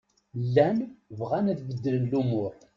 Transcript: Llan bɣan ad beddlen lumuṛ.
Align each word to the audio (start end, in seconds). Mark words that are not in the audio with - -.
Llan 0.45 0.77
bɣan 1.17 1.45
ad 1.51 1.59
beddlen 1.67 2.03
lumuṛ. 2.11 2.51